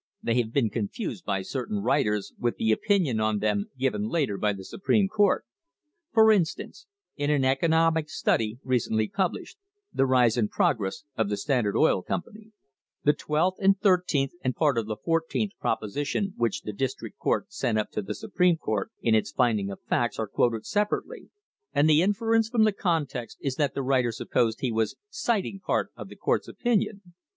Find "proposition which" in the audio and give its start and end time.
15.59-16.61